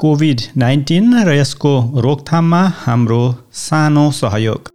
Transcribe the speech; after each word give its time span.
Covid 0.00 0.40
nineteen 0.56 1.14
र 1.24 1.32
यसको 1.32 1.70
रोकथाममा 2.00 2.60
हाम्रो 2.76 3.18
सानो 3.52 4.10
सहयोग। 4.10 4.68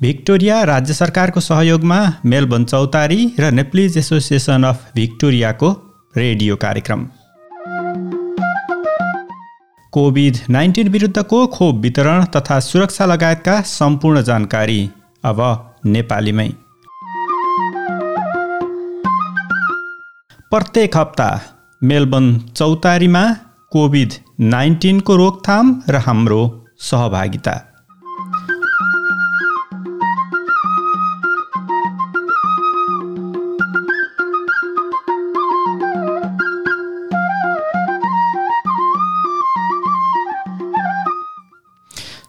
भिक्टोरिया 0.00 0.62
राज्य 0.62 0.94
सरकारको 0.94 1.40
सहयोगमा 1.40 2.00
मेलबर्न 2.24 2.64
चौतारी 2.64 3.34
र 3.40 3.50
नेप्लिज 3.50 3.96
एसोसिएसन 3.98 4.64
अफ 4.64 4.84
भिक्टोरियाको 4.94 5.72
रेडियो 6.16 6.56
कार्यक्रम। 6.56 7.06
कोभिड 9.92 10.36
नाइन्टिन 10.50 10.88
विरुद्धको 10.88 11.46
खोप 11.46 11.80
वितरण 11.80 12.24
तथा 12.36 12.60
सुरक्षा 12.60 13.06
लगायतका 13.06 13.60
सम्पूर्ण 13.60 14.22
जानकारी 14.22 14.90
अब 15.24 15.42
नेपालीमै। 15.86 16.48
प्रत्येक 20.50 20.96
हप्ता 20.96 21.55
मेलबर्न 21.88 22.26
चौतारीमा 22.58 23.22
कोभिड 23.72 24.12
नाइन्टिनको 24.52 25.16
रोकथाम 25.16 25.66
र 25.88 25.96
हाम्रो 26.06 26.38
सहभागिता। 26.80 27.54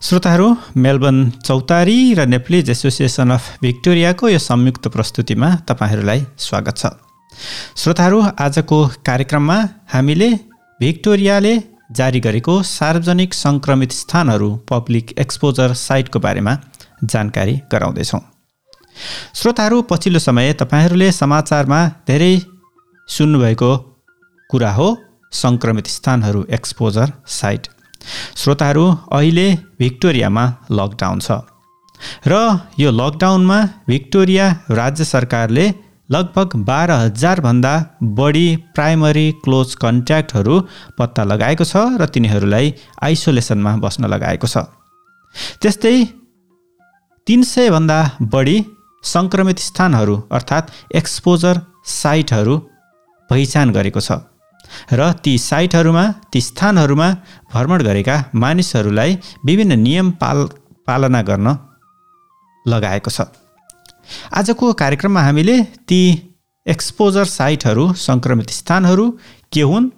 श्रोताहरू 0.01 0.49
मेलबर्न 0.77 1.29
चौतारी 1.47 1.97
र 2.13 2.25
नेप्लिज 2.27 2.69
एसोसिएसन 2.69 3.31
अफ 3.31 3.43
भिक्टोरियाको 3.61 4.29
यो 4.29 4.39
संयुक्त 4.39 4.87
प्रस्तुतिमा 4.95 5.49
तपाईँहरूलाई 5.67 6.25
स्वागत 6.45 6.77
छ। 6.77 7.06
श्रोताहरू 7.75 8.19
आजको 8.39 8.77
कार्यक्रममा 9.05 9.57
हामीले 9.93 10.29
भिक्टोरियाले 10.79 11.53
जारी 11.91 12.19
गरेको 12.19 12.55
सार्वजनिक 12.69 13.33
सङ्क्रमित 13.33 13.91
स्थानहरू 13.91 14.49
पब्लिक 14.69 15.13
एक्सपोजर 15.19 15.73
साइटको 15.81 16.19
बारेमा 16.19 16.53
जानकारी 17.03 17.55
गराउँदैछौँ। 17.71 18.21
श्रोताहरू 19.35 19.81
पछिल्लो 19.91 20.19
समय 20.19 20.53
तपाईँहरूले 20.61 21.11
समाचारमा 21.11 21.79
धेरै 22.07 22.33
सुन्नुभएको 23.09 23.71
कुरा 24.49 24.71
हो 24.73 24.87
सङ्क्रमित 25.33 25.87
स्थानहरू 25.87 26.45
एक्सपोजर 26.51 27.13
साइट। 27.39 27.67
श्रोताहरू 28.35 28.85
अहिले 29.11 29.47
भिक्टोरियामा 29.79 30.45
लकडाउन 30.71 31.19
छ 31.19 31.39
र 32.27 32.33
यो 32.79 32.89
लकडाउनमा 32.91 33.59
भिक्टोरिया 33.87 34.45
राज्य 34.71 35.03
सरकारले 35.05 35.65
लगभग 36.09 36.55
बाह्र 36.67 36.91
हजारभन्दा 37.01 37.73
बढी 38.19 38.45
प्राइमरी 38.75 39.27
क्लोज 39.43 39.73
कन्ट्याक्टहरू 39.81 40.55
पत्ता 40.97 41.23
लगाएको 41.31 41.65
छ 41.65 41.83
र 42.01 42.05
तिनीहरूलाई 42.13 42.73
आइसोलेसनमा 43.07 43.71
बस्न 43.83 44.11
लगाएको 44.13 44.47
छ। 44.47 44.63
त्यस्तै 45.61 45.95
तिन 47.27 47.41
सयभन्दा 47.49 47.99
बढी 48.33 48.57
सङ्क्रमित 49.03 49.59
स्थानहरू 49.59 50.15
अर्थात् 50.31 50.71
एक्सपोजर 50.95 51.59
साइटहरू 51.93 52.55
पहिचान 53.29 53.67
गरेको 53.77 54.01
छ 54.01 54.19
र 54.93 55.09
ती 55.23 55.33
साइटहरूमा 55.41 56.05
ती 56.31 56.41
स्थानहरूमा 56.41 57.09
भ्रमण 57.51 57.83
गरेका 57.87 58.15
मानिसहरूलाई 58.43 59.11
विभिन्न 59.45 59.79
नियम 59.81 60.07
पाल 60.21 60.39
पालना 60.87 61.21
गर्न 61.29 61.47
लगाएको 62.65 63.11
छ। 63.11 63.27
आजको 64.33 64.71
कार्यक्रममा 64.73 65.21
हामीले 65.21 65.57
ती 65.87 66.01
एक्सपोजर 66.65 67.25
साइटहरू 67.31 67.83
सङ्क्रमित 67.97 68.49
स्थानहरू 68.51 69.05
के 69.53 69.61
हुन् 69.61 69.89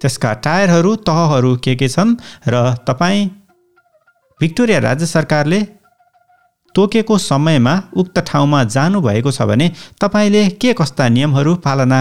त्यसका 0.00 0.32
टायरहरू 0.44 0.94
तहहरू 1.08 1.56
के 1.64 1.74
के 1.76 1.88
छन् 1.88 2.16
र 2.48 2.74
तपाईँ 2.86 3.30
भिक्टोरिया 4.40 4.78
राज्य 4.78 5.06
सरकारले 5.06 5.60
तोकेको 6.74 7.18
समयमा 7.20 7.74
उक्त 7.96 8.18
ठाउँमा 8.26 8.62
जानुभएको 8.74 9.30
छ 9.30 9.42
भने 9.50 9.70
तपाईँले 10.00 10.42
के 10.62 10.72
कस्ता 10.72 11.08
नियमहरू 11.08 11.54
पालना 11.66 12.00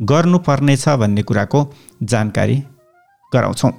गर्नुपर्नेछ 0.00 0.88
भन्ने 1.00 1.22
कुराको 1.22 1.60
जानकारी 2.02 2.56
गराउँछौँ। 3.32 3.72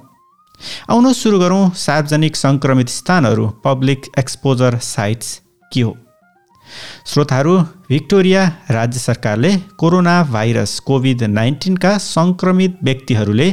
आउनु 0.90 1.12
सुरु 1.12 1.38
गरौँ 1.38 1.70
सार्वजनिक 1.76 2.36
सङ्क्रमित 2.36 2.88
स्थानहरू 2.90 3.48
पब्लिक 3.64 4.00
एक्सपोजर 4.18 4.78
साइट्स 4.86 5.40
के 5.72 5.80
हो? 5.80 5.96
श्रोताहरू 7.06 7.54
भिक्टोरिया 7.88 8.42
राज्य 8.70 8.98
सरकारले 8.98 9.50
कोरोना 9.76 10.16
भाइरस 10.30 10.72
कोभिड 10.88 11.22
नाइन्टिनका 11.30 11.92
सङ्क्रमित 11.98 12.76
व्यक्तिहरूले 12.84 13.48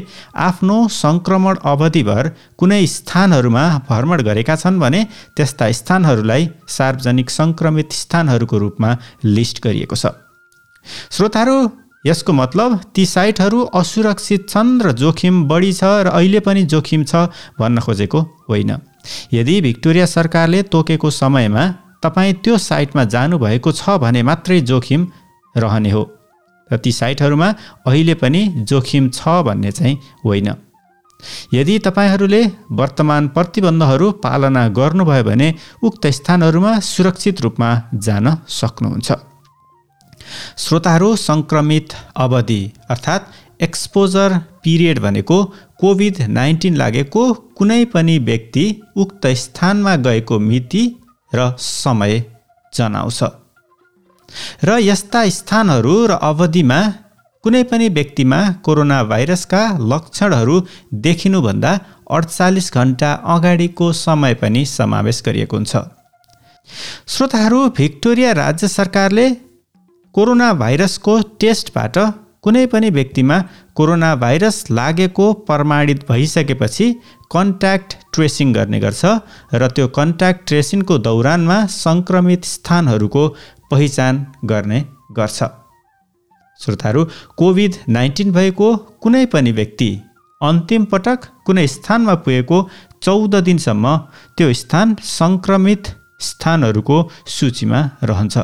आफ्नो 0.47 0.77
सङ्क्रमण 0.97 1.55
अवधिभर 1.71 2.29
कुनै 2.57 2.85
स्थानहरूमा 2.87 3.65
भ्रमण 3.89 4.21
गरेका 4.29 4.55
छन् 4.55 4.79
भने 4.79 5.01
त्यस्ता 5.37 5.71
स्थानहरूलाई 5.79 6.49
सार्वजनिक 6.77 7.29
सङ्क्रमित 7.29 7.99
स्थानहरूको 8.03 8.57
रूपमा 8.57 8.91
लिस्ट 9.25 9.63
गरिएको 9.63 9.95
छ। 9.95 10.13
श्रोताहरू 11.11 11.57
यसको 12.05 12.33
मतलब 12.33 12.79
ती 12.95 13.05
साइटहरू 13.05 13.59
असुरक्षित 13.75 14.47
छन् 14.49 14.69
र 14.81 14.91
जोखिम 15.01 15.43
बढी 15.47 15.71
छ 15.73 15.83
र 16.05 16.13
अहिले 16.13 16.39
पनि 16.39 16.63
जोखिम 16.73 17.03
छ 17.03 17.27
भन्न 17.59 17.79
खोजेको 17.79 18.19
होइन। 18.49 18.71
यदि 19.33 19.55
भिक्टोरिया 19.61 20.05
सरकारले 20.05 20.61
तोकेको 20.71 21.09
समयमा 21.11 21.63
तपाईँ 22.03 22.33
त्यो 22.43 22.57
साइटमा 22.57 23.03
जानुभएको 23.03 23.71
छ 23.71 23.97
भने 24.03 24.21
मात्रै 24.23 24.59
जोखिम 24.61 25.07
रहने 25.55 25.91
हो। 25.91 26.03
र 26.69 26.77
ती 26.77 26.91
साइटहरूमा 26.91 27.49
अहिले 27.87 28.13
पनि 28.13 28.41
जोखिम 28.69 29.09
छ 29.09 29.27
भन्ने 29.47 29.71
चाहिँ 29.71 29.95
होइन। 30.25 30.49
यदि 31.53 31.77
तपाईँहरूले 31.79 32.41
वर्तमान 32.71 33.27
प्रतिबन्धहरू 33.27 34.11
पालना 34.23 34.67
गर्नुभयो 34.69 35.23
भने 35.23 35.47
उक्त 35.83 36.07
स्थानहरूमा 36.07 36.79
सुरक्षित 36.79 37.41
रूपमा 37.41 37.69
जान 38.05 38.27
सक्नुहुन्छ। 38.49 39.11
श्रोताहरू 40.57 41.09
सङ्क्रमित 41.15 41.93
अवधि 42.15 42.61
अर्थात् 42.89 43.31
एक्सपोजर 43.63 44.37
पिरियड 44.63 44.99
भनेको 44.99 45.37
कोभिड 45.79 46.21
नाइन्टिन 46.29 46.75
लागेको 46.75 47.23
कुनै 47.57 47.83
पनि 47.85 48.17
व्यक्ति 48.19 48.65
उक्त 48.95 49.27
स्थानमा 49.37 49.95
गएको 50.05 50.39
मिति 50.39 50.83
र 51.31 51.55
समय 51.59 52.13
जनाउँछ। 52.73 53.19
र 54.63 54.77
यस्ता 54.81 55.21
स्थानहरू 55.29 55.95
र 56.07 56.11
अवधिमा 56.21 56.79
कुनै 57.43 57.63
पनि 57.63 57.87
व्यक्तिमा 57.89 58.39
कोरोना 58.65 59.03
भाइरसका 59.03 59.61
लक्षणहरू 59.91 60.55
देखिनुभन्दा 61.05 61.71
अडचालिस 62.11 62.67
घन्टा 62.73 63.11
अगाडिको 63.35 63.91
समय 63.95 64.33
पनि 64.33 64.65
समावेश 64.67 65.21
गरिएको 65.25 65.57
हुन्छ। 65.57 65.75
श्रोताहरू 67.07 67.59
भिक्टोरिया 67.77 68.31
राज्य 68.33 68.67
सरकारले 68.67 69.27
कोरोना 70.15 70.47
भाइरसको 70.53 71.13
टेस्टबाट 71.39 71.97
कुनै 72.43 72.65
पनि 72.65 72.89
व्यक्तिमा 72.89 73.37
कोरोना 73.75 74.09
भाइरस 74.15 74.57
लागेको 74.71 75.25
प्रमाणित 75.47 76.05
भइसकेपछि 76.09 76.85
कन्ट्याक्ट 77.31 77.89
ट्रेसिङ 78.13 78.47
गर्ने 78.53 78.79
गर्छ 78.79 79.01
र 79.53 79.67
त्यो 79.75 79.87
कन्ट्याक्ट 79.97 80.41
ट्रेसिङको 80.47 80.95
दौरानमा 81.07 81.57
सङ्क्रमित 81.75 82.41
स्थानहरूको 82.55 83.23
पहिचान 83.71 84.13
गर्ने 84.51 84.79
गर्छ। 85.17 85.39
श्रोताहरू 86.59 87.01
कोभिड 87.37 87.73
नाइन्टिन 87.95 88.29
भएको 88.31 88.67
कुनै 89.03 89.25
पनि 89.33 89.51
व्यक्ति 89.51 89.89
अन्तिम 90.41 90.83
पटक 90.91 91.19
कुनै 91.45 91.67
स्थानमा 91.67 92.15
पुगेको 92.23 92.57
चौध 93.03 93.33
दिनसम्म 93.47 93.85
त्यो 94.37 94.47
स्थान 94.61 94.95
सङ्क्रमित 95.17 95.83
स्थानहरूको 96.19 96.97
सूचीमा 97.35 97.79
रहन्छ। 98.03 98.35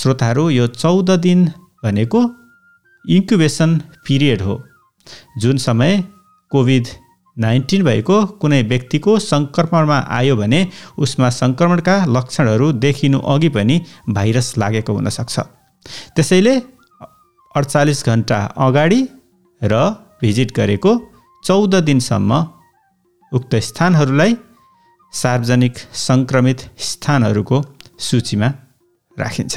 श्रोताहरू 0.00 0.44
यो 0.50 0.66
चौध 0.82 1.10
दिन 1.26 1.40
भनेको 1.84 2.20
इन्क्युबेसन 3.04 3.70
पिरियड 4.06 4.40
हो। 4.42 4.54
जुन 5.38 5.56
समय 5.66 5.92
कोभिड 6.52 6.86
नाइन्टिन 7.36 7.80
भएको 7.84 8.16
कुनै 8.40 8.60
व्यक्तिको 8.72 9.12
सङ्क्रमणमा 9.30 9.98
आयो 10.18 10.34
भने 10.36 10.60
उसमा 10.98 11.28
सङ्क्रमणका 11.40 11.94
लक्षणहरू 12.16 12.66
देखिनु 12.84 13.18
अघि 13.32 13.48
पनि 13.56 13.76
भाइरस 14.16 14.48
लागेको 14.58 14.92
हुनसक्छ। 14.92 15.34
त्यसैले 16.14 16.54
अडचालिस 17.54 18.00
घन्टा 18.06 18.38
अगाडि 18.66 19.00
र 19.60 19.74
भिजिट 20.20 20.50
गरेको 20.56 20.92
चौध 21.44 21.74
दिनसम्म 21.88 22.32
उक्त 23.32 23.52
स्थानहरूलाई 23.68 24.32
सार्वजनिक 25.12 25.74
सङ्क्रमित 26.06 26.60
स्थानहरूको 26.90 27.58
सूचीमा 27.98 28.48
राखिन्छ। 29.16 29.54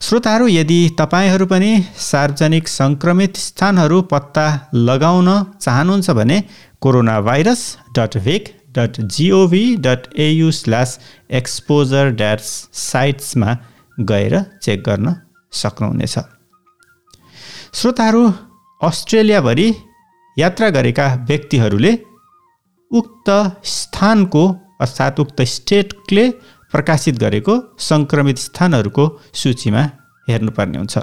श्रोताहरू 0.00 0.46
यदि 0.48 0.78
तपाईँहरू 0.98 1.46
पनि 1.46 1.70
सार्वजनिक 2.02 2.68
सङ्क्रमित 2.68 3.36
स्थानहरू 3.38 4.00
पत्ता 4.12 4.46
लगाउन 4.88 5.28
चाहनुहुन्छ 5.60 6.10
भने 6.18 6.42
corona 6.80 7.20
virus 7.20 7.62
dot 7.98 8.16
vic 8.24 8.44
dot 8.78 9.00
gov 9.16 9.64
dot 9.86 10.08
AU 10.18 10.50
slash 10.58 10.98
exposure 11.40 12.10
dash 12.20 12.40
साइट्समा 12.82 13.56
गएर 14.10 14.34
चेक 14.62 14.82
गर्न 14.86 15.14
सक्नुहुनेछ। 15.52 16.18
श्रोताहरू 17.74 18.22
अस्ट्रेलियाभरि 18.80 19.68
यात्रा 20.36 20.68
गरेका 20.70 21.06
व्यक्तिहरूले 21.28 21.92
उक्त 22.90 23.28
स्थानको 23.72 24.44
अर्थात् 24.80 25.20
उक्त 25.20 25.42
स्टेटले 25.48 26.24
प्रकाशित 26.72 27.18
गरेको 27.18 27.54
सङ्क्रमित 27.78 28.38
स्थानहरूको 28.38 29.04
सूचीमा 29.34 29.82
हेर्नुपर्ने 30.28 30.78
हुन्छ। 30.78 30.94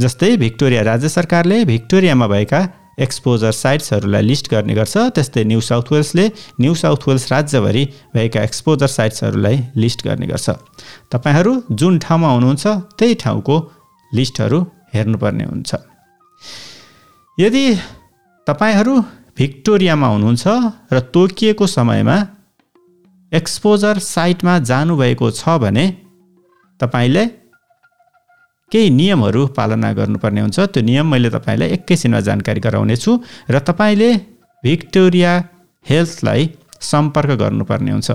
जस्तै 0.00 0.36
भिक्टोरिया 0.36 0.82
राज्य 0.82 1.08
सरकारले 1.08 1.64
भिक्टोरियामा 1.64 2.26
भएका 2.26 2.60
एक्सपोजर 3.00 3.52
साइट्सहरूलाई 3.52 4.22
लिस्ट 4.22 4.50
गर्ने 4.50 4.74
गर्छ। 4.74 4.94
त्यस्तै 5.16 5.44
न्यू 5.44 5.60
साउथ 5.60 5.86
वेल्सले 5.92 6.24
न्यू 6.60 6.74
साउथ 6.74 7.02
वेल्स 7.08 7.24
राज्यभरि 7.32 7.84
भएका 8.14 8.40
एक्सपोजर 8.42 8.86
साइट्सहरूलाई 8.86 9.56
लिस्ट 9.76 10.06
गर्ने 10.06 10.26
गर्छ। 10.26 10.50
तपाईँहरू 11.12 11.52
जुन 11.72 11.98
ठाउँमा 11.98 12.28
हुनुहुन्छ 12.28 12.66
त्यही 12.98 13.14
ठाउँको 13.14 13.56
लिस्टहरू 14.12 14.60
हेर्नुपर्ने 14.94 15.44
हुन्छ। 15.44 15.70
यदि 17.38 17.64
तपाईँहरू 18.46 18.94
भिक्टोरियामा 19.38 20.06
हुनुहुन्छ 20.06 20.44
र 20.92 21.00
तोकिएको 21.14 21.66
समयमा 21.66 22.16
एक्सपोजर 23.32 23.98
साइटमा 23.98 24.58
जानुभएको 24.70 25.30
छ 25.32 25.58
भने 25.58 25.86
तपाईँले 26.80 27.24
केही 28.72 28.90
नियमहरू 28.90 29.46
पालना 29.56 29.92
गर्नुपर्ने 29.92 30.40
हुन्छ। 30.40 30.58
त्यो 30.72 30.82
नियम 30.82 31.06
मैले 31.12 31.30
तपाईँलाई 31.30 31.68
एकैछिनमा 31.76 32.20
जानकारी 32.28 32.60
गराउनेछु 32.60 33.12
र 33.50 33.58
तपाईँले 33.68 34.10
भिक्टोरिया 34.64 35.32
हेल्थलाई 35.86 36.42
सम्पर्क 36.80 37.30
गर्नुपर्ने 37.42 37.90
हुन्छ। 37.90 38.10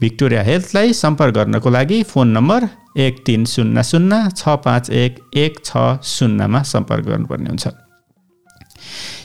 भिक्टोरिया 0.00 0.42
हेल्थलाई 0.42 0.92
सम्पर्क 0.92 1.34
गर्नको 1.34 1.68
लागि 1.70 2.02
फोन 2.02 2.28
नम्बर 2.36 2.68
एक 2.98 3.22
तिन 3.26 3.44
शून्य 3.44 3.82
शून्य 3.82 4.16
छ 4.36 4.56
पाँच 4.64 4.90
एक 5.02 5.12
एक 5.44 5.64
छ 5.64 6.00
शून्यमा 6.04 6.62
सम्पर्क 6.72 7.04
गर्नुपर्ने 7.06 7.48
हुन्छ। 7.48 7.66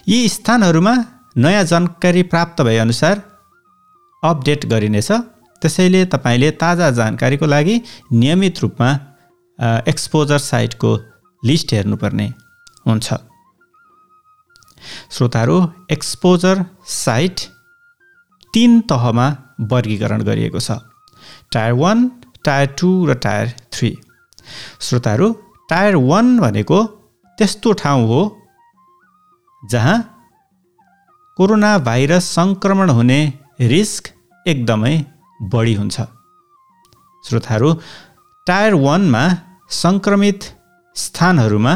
यी 0.07 0.19
स्थानहरूमा 0.30 0.94
नयाँ 1.38 1.63
जानकारी 1.63 2.24
प्राप्त 2.31 2.62
भएअनुसार 2.62 3.21
अपडेट 4.24 4.66
गरिनेछ। 4.66 5.12
त्यसैले 5.62 6.02
तपाईँले 6.06 6.50
ताजा 6.62 6.90
जानकारीको 6.92 7.46
लागि 7.46 7.75
नियमित 8.14 8.60
रूपमा 8.62 8.90
एक्सपोजर 9.90 10.38
साइटको 10.42 10.92
लिस्ट 11.44 11.74
हेर्नुपर्ने 11.74 12.28
हुन्छ। 12.88 13.08
श्रोताहरू 15.16 15.58
एक्सपोजर 15.92 16.66
साइट 16.96 17.40
तिन 18.54 18.80
तहमा 18.90 19.28
वर्गीकरण 19.72 20.22
गरिएको 20.24 20.60
छ। 20.60 20.78
टायर 21.54 21.74
वान 21.74 21.98
टायर 22.46 22.68
टू 22.80 22.90
र 23.06 23.13
टायर 23.24 23.48
थ्री 23.74 23.90
श्रोताहरू 24.80 25.28
टायर 25.70 25.96
वान 26.04 26.38
भनेको 26.40 26.80
त्यस्तो 27.38 27.72
ठाउँ 27.81 28.06
हो 28.08 28.22
जहाँ 29.63 29.98
कोरोना 31.38 31.72
भाइरस 31.88 32.25
सङ्क्रमण 32.36 32.90
हुने 32.90 33.20
रिस्क 33.59 34.07
एकदमै 34.45 34.95
बढी 35.54 35.74
हुन्छ। 35.74 35.95
श्रोताहरू 37.24 37.69
टायर 38.48 38.74
वानमा 38.77 39.21
सङ्क्रमित 39.74 40.44
स्थानहरूमा 40.95 41.74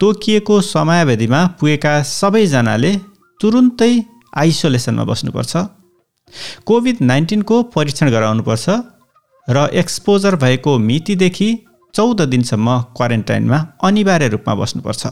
तोकिएको 0.00 0.60
समयावधिमा 0.60 1.40
पुगेका 1.58 1.94
सबैजनाले 2.10 2.92
तुरुन्तै 3.40 3.92
आइसोलेसनमा 4.36 5.04
बस्नुपर्छ। 5.04 5.52
कोभिड 6.66 6.96
नाइन्टिनको 7.02 7.56
परीक्षण 7.74 8.10
गराउनुपर्छ 8.10 8.66
र 9.48 9.66
एक्सपोजर 9.82 10.36
भएको 10.36 10.78
मितिदेखि 10.78 11.50
चौध 11.94 12.20
दिनसम्म 12.30 12.68
क्वारेन्टाइनमा 12.96 13.58
अनिवार्य 13.82 14.28
रूपमा 14.28 14.54
बस्नुपर्छ। 14.54 15.02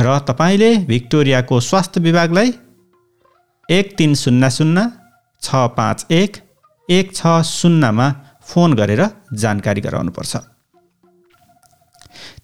र 0.00 0.18
तपाईँले 0.28 0.70
भिक्टोरियाको 0.92 1.60
स्वास्थ्य 1.60 2.00
विभागलाई 2.00 2.48
एक 3.68 3.86
तिन 3.98 4.14
शून्य 4.14 4.50
शून्य 4.50 5.05
छ 5.42 5.66
पाँच 5.76 6.06
एक 6.12 6.36
एक 6.88 7.14
छ 7.14 7.40
शून्यमा 7.46 8.06
फोन 8.48 8.74
गरेर 8.74 9.02
जानकारी 9.34 9.80
गराउनुपर्छ। 9.80 10.36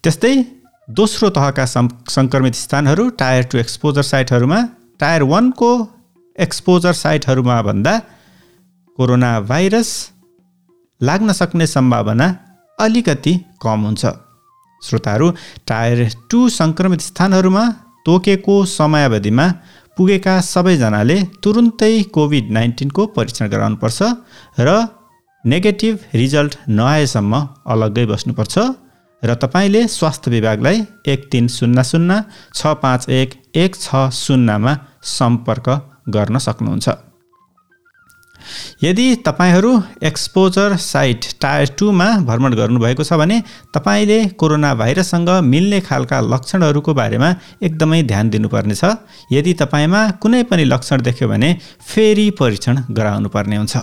त्यस्तै 0.03 0.35
दोस्रो 0.87 1.29
तहका 1.35 1.65
सङ्क्रमित 2.15 2.55
स्थानहरू 2.55 3.03
टायर 3.19 3.43
टू 3.51 3.57
एक्सपोजर 3.57 4.03
साइटहरूमा 4.03 4.59
टायर 4.99 5.23
वानको 5.31 5.69
एक्सपोजर 6.35 6.93
साइटहरूमा 6.95 7.61
भन्दा 7.61 7.93
कोरोना 8.97 9.31
भाइरस 9.51 9.91
लाग्न 11.01 11.31
सक्ने 11.33 11.67
सम्भावना 11.67 12.27
अलिकति 12.77 13.33
कम 13.63 13.79
हुन्छ। 13.85 14.03
श्रोताहरू 14.81 15.27
टायर 15.67 15.99
टू 16.29 16.39
सङ्क्रमित 16.51 17.01
स्थानहरूमा 17.01 17.63
तोकेको 18.05 18.55
समयावधिमा 18.69 19.45
पुगेका 19.97 20.35
सबैजनाले 20.43 21.17
तुरुन्तै 21.43 21.93
कोभिड 22.15 22.45
नाइन्टिनको 22.51 23.05
परीक्षण 23.15 23.47
गराउनुपर्छ 23.53 23.99
र 24.59 24.69
नेगेटिभ 25.43 25.95
रिजल्ट 26.21 26.53
नआएसम्म 26.79 27.33
अलग्गै 27.73 28.05
बस्नुपर्छ 28.11 28.55
र 29.23 29.35
तपाईँले 29.43 29.81
स्वास्थ्य 29.97 30.31
विभागलाई 30.31 30.77
एक 31.13 31.29
तिन 31.31 31.47
शून्य 31.57 31.83
शून्य 31.91 32.21
छ 32.55 32.73
पाँच 32.83 33.09
एक 33.19 33.29
एक 33.55 33.71
छ 33.77 34.09
शून्यमा 34.23 34.73
सम्पर्क 35.11 35.67
गर्न 36.09 36.37
सक्नुहुन्छ। 36.47 36.87
यदि 38.83 39.05
तपाईँहरू 39.25 39.71
एक्सपोजर 40.03 40.75
साइट 40.83 41.25
टायर 41.41 41.67
टूमा 41.79 42.07
भ्रमण 42.27 42.53
गर्नुभएको 42.53 43.03
छ 43.03 43.13
भने 43.13 43.37
तपाईँले 43.73 44.19
कोरोना 44.39 44.73
भाइरससँग 44.75 45.29
मिल्ने 45.43 45.79
खालका 45.81 46.19
लक्षणहरूको 46.33 46.93
बारेमा 46.93 47.29
एकदमै 47.63 48.01
ध्यान 48.03 48.29
दिनुपर्नेछ। 48.29 48.83
यदि 49.31 49.53
तपाईँमा 49.53 50.01
कुनै 50.21 50.43
पनि 50.43 50.63
लक्षण 50.65 51.01
देख्यो 51.01 51.27
भने 51.27 51.49
फेरि 51.81 52.29
परीक्षण 52.39 52.83
गराउनु 52.91 53.29
पर्ने 53.29 53.57
हुन्छ। 53.57 53.77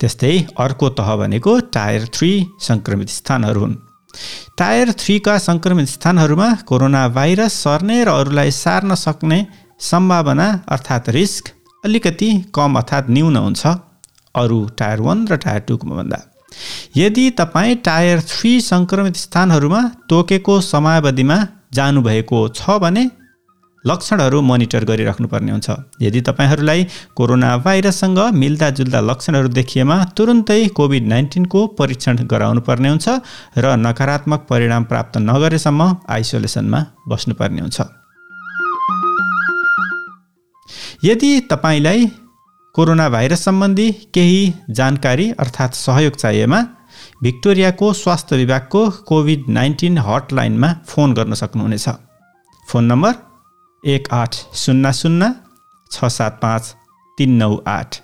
त्यस्तै 0.00 0.36
अर्को 0.58 0.88
तह 0.92 1.08
भनेको 1.16 1.52
टायर 1.72 2.02
थ्री 2.14 2.30
सङ्क्रमित 2.60 3.08
स्थानहरू 3.10 3.60
हुन्। 3.60 3.76
टायर 4.58 4.92
थ्रीका 4.92 5.36
सङ्क्रमित 5.38 5.88
स्थानहरूमा 5.88 6.48
कोरोना 6.68 7.02
भाइरस 7.08 7.52
सर्ने 7.64 7.96
र 8.04 8.08
अरूलाई 8.10 8.50
सार्न 8.54 8.94
सक्ने 8.96 9.38
सम्भावना 9.80 10.48
अर्थात् 10.68 11.08
रिस्क 11.08 11.44
अलिकति 11.86 12.30
कम 12.54 12.78
अर्थात् 12.78 13.10
न्यून 13.10 13.36
हुन्छ 13.36 13.66
अरू 14.34 14.58
टायर 14.78 15.00
वान 15.00 15.26
र 15.28 15.36
टायर 15.44 15.60
टूको 15.68 15.86
भन्दा। 15.90 16.18
यदि 16.96 17.24
तपाईँ 17.38 17.74
टायर 17.84 18.20
थ्री 18.30 18.50
सङ्क्रमित 18.62 19.16
स्थानहरूमा 19.16 19.80
तोकेको 20.10 20.60
समयावधिमा 20.64 21.36
जानुभएको 21.74 22.38
छ 22.56 22.78
भने 22.82 23.04
लक्षणहरू 23.84 24.40
मोनिटर 24.42 24.84
गरिराख्नुपर्ने 24.84 25.52
हुन्छ। 25.52 25.68
यदि 26.02 26.20
तपाईँहरूलाई 26.28 26.86
कोरोना 27.16 27.50
भाइरससँग 27.66 28.18
मिल्दाजुल्दा 28.34 29.00
लक्षणहरू 29.10 29.48
देखिएमा 29.58 29.96
तुरुन्तै 30.16 30.60
कोभिड 30.78 31.06
नाइन्टिनको 31.12 31.60
परीक्षण 31.78 32.16
गराउनु 32.32 32.60
पर्ने 32.68 32.88
हुन्छ 32.88 33.06
र 33.58 33.76
नकारात्मक 33.86 34.46
परिणाम 34.50 34.84
प्राप्त 34.90 35.18
नगरेसम्म 35.28 35.82
आइसोलेसनमा 36.16 36.80
बस्नुपर्ने 37.08 37.60
हुन्छ। 37.60 37.78
यदि 41.06 41.28
तपाईँलाई 41.50 42.06
कोरोना 42.74 43.08
भाइरस 43.08 43.42
सम्बन्धी 43.44 43.90
केही 44.14 44.40
जानकारी 44.70 45.26
अर्थात् 45.42 45.74
सहयोग 45.76 46.14
चाहिएमा 46.16 46.60
भिक्टोरियाको 47.22 47.92
स्वास्थ्य 47.92 48.36
विभागको 48.36 48.80
कोभिड 49.08 49.44
नाइन्टिन 49.48 49.98
हटलाइनमा 49.98 50.70
फोन 50.86 51.14
गर्न 51.14 51.34
सक्नुहुनेछ। 51.42 51.88
फोन 52.68 52.84
नम्बर 52.84 53.14
एक 53.84 54.08
आठ 54.12 54.34
शून्य 54.54 54.92
शून्य 54.92 55.32
छ 55.90 56.10
सात 56.16 56.38
पाँच 56.42 56.74
तिन 57.18 57.36
नौ 57.42 57.54
आठ। 57.68 58.00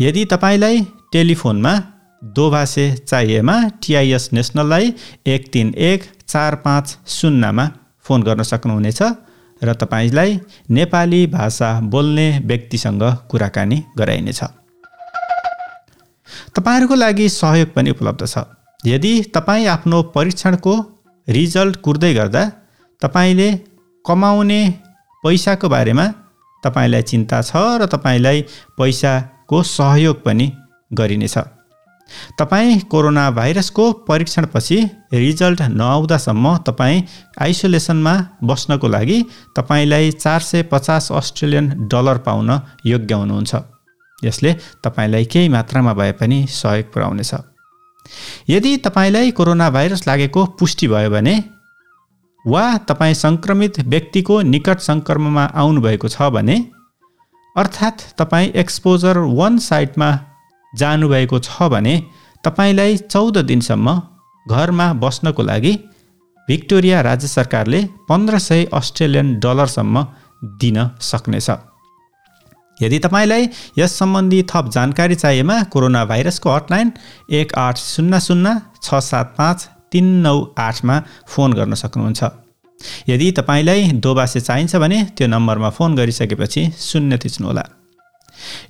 यदि 0.00 0.24
तपाईँलाई 0.24 0.80
टेलिफोनमा 1.12 1.74
दोभाषे 2.22 2.86
चाहिएमा 3.08 3.56
टिआइएस 3.82 4.28
नेसनललाई 4.32 4.94
एक 5.26 5.52
तिन 5.52 5.74
एक 5.90 6.10
चार 6.28 6.54
पाँच 6.64 6.98
शून्यमा 7.18 7.70
फोन 8.04 8.22
गर्न 8.22 8.42
सक्नुहुनेछ 8.42 9.02
र 9.62 9.74
तपाईँलाई 9.74 10.40
नेपाली 10.70 11.26
भाषा 11.26 11.68
बोल्ने 11.80 12.28
व्यक्तिसँग 12.44 13.02
कुराकानी 13.30 13.78
गराइनेछ। 13.98 14.40
तपाईँहरूको 16.56 16.94
लागि 16.94 17.28
सहयोग 17.28 17.68
पनि 17.74 17.90
उपलब्ध 17.90 18.26
छ। 18.26 18.44
यदि 18.86 19.12
तपाईँ 19.34 19.66
आफ्नो 19.66 20.02
परीक्षणको 20.14 20.74
रिजल्ट 21.28 21.76
कुर्दै 21.76 22.12
गर्दा 22.14 22.42
तपाईँले 23.02 23.48
कमाउने 24.04 24.60
पैसाको 25.24 25.68
बारेमा 25.68 26.06
तपाईँलाई 26.64 27.02
चिन्ता 27.02 27.42
छ 27.42 27.52
र 27.80 27.86
तपाईँलाई 27.86 28.42
पैसाको 28.78 29.62
सहयोग 29.62 30.16
पनि 30.24 30.46
गरिनेछ। 30.92 31.55
तपाईँ 32.38 32.78
कोरोना 32.90 33.30
भाइरसको 33.30 33.92
परीक्षणपछि 34.08 34.78
रिजल्ट 35.12 35.62
नआउँदासम्म 35.62 36.56
तपाईँ 36.56 37.02
आइसोलेसनमा 37.40 38.14
बस्नको 38.44 38.88
लागि 38.88 39.18
तपाईँलाई 39.56 40.10
चार 40.12 40.40
सय 40.40 40.62
पचास 40.62 41.10
अस्ट्रेलियन 41.12 41.88
डलर 41.88 42.18
पाउन 42.18 42.50
योग्य 42.86 43.14
हुनुहुन्छ। 43.14 43.54
यसले 44.24 44.52
तपाईँलाई 44.84 45.24
केही 45.24 45.48
मात्रामा 45.48 45.92
भए 45.92 46.12
पनि 46.12 46.46
सहयोग 46.50 46.92
पुर्याउनेछ। 46.92 47.34
यदि 48.48 48.76
तपाईँलाई 48.76 49.30
कोरोना 49.30 49.70
भाइरस 49.70 50.06
लागेको 50.06 50.44
पुष्टि 50.58 50.88
भयो 50.88 51.10
भने 51.10 51.34
वा 52.44 52.64
तपाईँ 52.88 53.14
सङ्क्रमित 53.14 53.80
व्यक्तिको 53.80 54.40
निकट 54.42 54.78
सङ्क्रमणमा 54.80 55.44
आउनुभएको 55.54 56.08
छ 56.08 56.30
भने 56.30 56.56
अर्थात् 57.56 58.00
तपाईँ 58.18 58.52
एक्सपोजर 58.54 59.18
वान 59.38 59.58
साइटमा 59.58 60.08
जानुभएको 60.72 61.38
छ 61.38 61.68
भने 61.70 61.94
तपाईँलाई 62.44 62.96
चौध 62.96 63.38
दिनसम्म 63.46 64.00
घरमा 64.46 64.92
बस्नको 65.02 65.42
लागि 65.42 65.72
भिक्टोरिया 66.48 67.00
राज्य 67.00 67.28
सरकारले 67.28 67.80
पन्ध्र 68.08 68.38
सय 68.38 68.64
अस्ट्रेलियन 68.74 69.38
डलरसम्म 69.40 70.06
दिन 70.60 70.78
सक्नेछ। 71.02 71.50
यदि 72.80 72.98
तपाईँलाई 72.98 73.48
यस 73.78 73.98
सम्बन्धी 73.98 74.42
थप 74.50 74.68
जानकारी 74.72 75.14
चाहिएमा 75.14 75.62
कोरोना 75.72 76.04
भाइरसको 76.04 76.50
हटलाइन 76.50 76.92
एक 77.32 77.54
आठ 77.58 77.78
शून्य 77.78 78.20
शून्य 78.20 78.54
छ 78.82 79.00
सात 79.02 79.34
पाँच 79.38 79.68
तिन 79.92 80.06
नौ 80.22 80.36
आठमा 80.58 81.00
फोन 81.26 81.52
गर्न 81.52 81.74
सक्नुहुन्छ। 81.74 82.24
यदि 83.08 83.30
तपाईँलाई 83.32 83.90
दोबासे 84.04 84.40
चाहिन्छ 84.40 84.76
भने 84.76 85.02
त्यो 85.16 85.26
नम्बरमा 85.26 85.70
फोन 85.70 85.94
गरिसकेपछि 85.96 86.62
शून्य 86.78 87.18
थिच्नुहोला। 87.18 87.64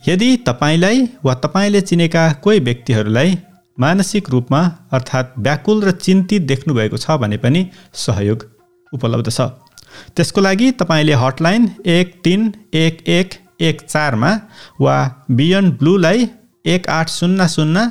यदि 0.09 0.37
तपाईँलाई 0.47 1.07
वा 1.25 1.35
तपाईँले 1.45 1.81
चिनेका 1.81 2.23
कोही 2.45 2.59
व्यक्तिहरूलाई 2.61 3.39
मानसिक 3.79 4.31
रूपमा 4.31 4.61
अर्थात् 4.93 5.39
व्याकुल 5.39 5.83
र 5.85 5.91
चिन्तित 5.99 6.43
देख्नुभएको 6.43 6.97
छ 6.97 7.17
भने 7.23 7.37
पनि 7.37 7.67
सहयोग 7.95 8.45
उपलब्ध 8.93 9.31
छ। 9.31 9.41
त्यसको 10.17 10.41
लागि 10.41 10.71
तपाईँले 10.81 11.15
हटलाइन 11.15 11.69
एक 11.87 12.15
तिन 12.25 12.53
एक 12.75 13.03
एक 13.09 13.35
एक 13.61 13.81
चारमा 13.83 14.31
वा 14.81 14.97
बियन्ड 15.31 15.79
ब्लूलाई 15.79 16.29
एक 16.67 16.89
आठ 16.91 17.09
शून्य 17.09 17.49
शून्य 17.49 17.87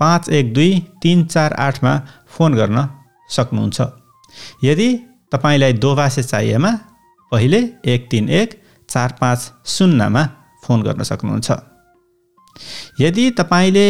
पाँच 0.00 0.28
एक 0.30 0.52
दुई 0.54 0.72
तिन 1.02 1.24
चार 1.26 1.52
आठमा 1.58 1.92
फोन 2.28 2.54
गर्न 2.54 2.86
सक्नुहुन्छ। 3.30 3.80
यदि 4.64 4.88
तपाईँलाई 5.32 5.72
दोभाषे 5.82 6.22
चाहिएमा 6.22 6.72
पहिले 7.32 7.60
एक 7.86 8.08
तिन 8.10 8.28
एक 8.40 8.60
चार 8.88 9.14
पाँच 9.20 9.50
शून्यमा 9.66 10.22
फोन 10.64 10.82
गर्न 10.82 11.02
सक्नुहुन्छ। 11.02 11.50
यदि 13.00 13.24
तपाईँले 13.30 13.86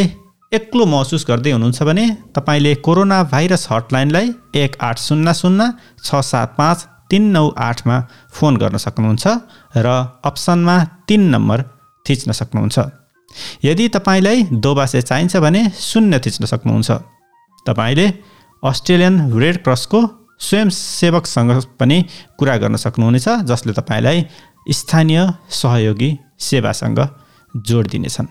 एक्लो 0.53 0.85
महसुस 0.87 1.25
गर्दै 1.29 1.51
हुनुहुन्छ 1.51 1.83
भने 1.83 2.05
तपाईँले 2.37 2.75
कोरोना 2.87 3.19
भाइरस 3.33 3.67
हटलाइनलाई 3.71 4.27
एक 4.55 4.77
आठ 4.81 4.99
शून्य 4.99 5.35
शून्य 5.35 5.73
छ 6.05 6.21
सात 6.23 6.55
पाँच 6.59 6.79
तिन 7.11 7.25
नौ 7.31 7.45
आठमा 7.59 7.97
फोन 8.31 8.57
गर्न 8.57 8.77
सक्नुहुन्छ 8.77 9.27
र 9.77 9.87
अप्सनमा 10.25 10.77
तिन 11.09 11.23
नम्बर 11.35 11.59
थिच्न 12.07 12.33
सक्नुहुन्छ। 12.33 12.79
यदि 13.65 13.89
तपाईँलाई 13.89 14.39
दोबासे 14.65 15.03
चाहिन्छ 15.03 15.37
भने 15.37 15.63
शून्य 15.81 16.19
थिच्न 16.19 16.45
सक्नुहुन्छ। 16.53 16.91
तपाईँले 17.67 18.07
अस्ट्रेलियन 18.63 19.15
रेड 19.33 19.57
क्रसको 19.65 20.01
स्वयंसेवकसँग 20.41 21.51
पनि 21.79 21.99
कुरा 22.39 22.57
गर्न 22.57 22.77
सक्नुहुनेछ 22.77 23.29
जसले 23.45 23.73
तपाईँलाई 23.73 24.19
स्थानीय 24.69 25.35
सहयोगी 25.51 26.19
सेवासँग 26.39 26.99
जोड 27.57 27.89
दिनेछन् 27.89 28.27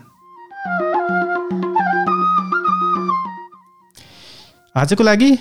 आजको 4.75 5.03
लागि 5.03 5.31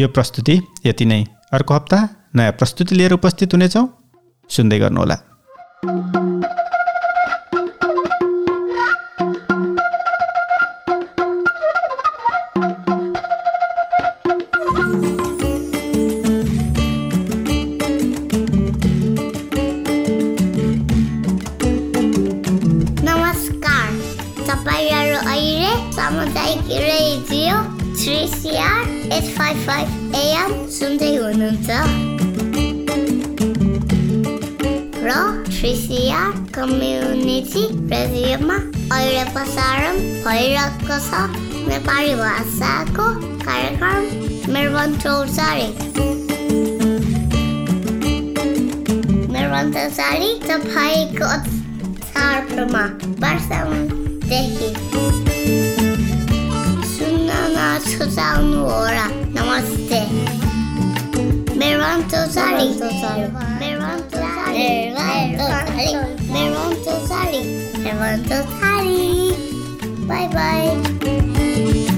यो 0.00 0.08
प्रस्तुति 0.08 0.60
यति 0.86 1.04
नै। 1.04 1.24
अर्को 1.52 1.74
हप्ता 1.74 2.08
नयाँ 2.34 2.52
प्रस्तुति 2.52 2.94
लिएर 2.94 3.12
उपस्थित 3.12 3.54
हुनेछौँ। 3.54 3.88
सुन्दै 4.50 4.78
गर्नुहोला। 4.78 5.16
कम्युनिटी 36.54 37.62
रेडियोमा 37.90 38.54
अहिले 38.94 39.22
प्रसारण 39.34 39.96
भइरहेको 40.24 40.98
छ 41.04 41.20
नेपाली 41.68 42.14
भाषाको 42.14 43.06
कार्यक्रम 43.44 44.52
मेरवन 44.54 44.96
चौचारी 45.04 45.68
मेरवन 49.32 49.72
चौचारी 49.76 50.30
तपाईँको 50.44 51.30
चाडमा 52.04 52.84
वर्षदेखि 53.24 55.09
Susano 58.00 58.64
Ora. 58.64 59.12
Namaste. 59.28 60.08
Meranto 61.54 62.16
Sari. 62.32 62.80
Meranto 63.60 64.16
Sari. 64.16 64.88
Meranto 66.32 67.06
Sari. 67.06 67.42
Meranto 67.76 68.36
Sari. 68.56 69.36
Bye 70.08 70.28
bye. 70.32 71.89